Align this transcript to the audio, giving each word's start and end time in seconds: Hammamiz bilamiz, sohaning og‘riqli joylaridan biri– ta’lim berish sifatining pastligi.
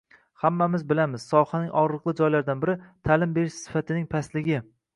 Hammamiz 0.43 0.85
bilamiz, 0.91 1.25
sohaning 1.33 1.69
og‘riqli 1.83 2.15
joylaridan 2.21 2.65
biri– 2.65 2.75
ta’lim 3.11 3.37
berish 3.39 3.61
sifatining 3.61 4.13
pastligi. 4.15 4.63